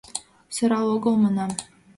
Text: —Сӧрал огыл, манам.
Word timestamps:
—Сӧрал 0.55 0.87
огыл, 0.95 1.13
манам. 1.23 1.51